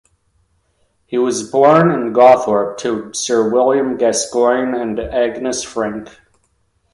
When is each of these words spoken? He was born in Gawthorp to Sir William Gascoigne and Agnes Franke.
He 1.05 1.19
was 1.19 1.51
born 1.51 1.91
in 1.91 2.11
Gawthorp 2.11 2.77
to 2.79 3.13
Sir 3.13 3.51
William 3.53 3.97
Gascoigne 3.97 4.73
and 4.75 4.99
Agnes 4.99 5.61
Franke. 5.61 6.09